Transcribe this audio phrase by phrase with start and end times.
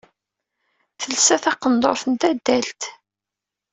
[0.99, 2.81] Telsa taqendurt d tadalt.